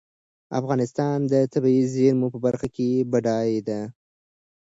[0.59, 3.81] افغانستان د طبیعي زېرمونو په برخه کې بډای دی.